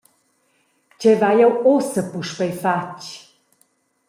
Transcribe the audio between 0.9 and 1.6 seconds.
Tgei vai jeu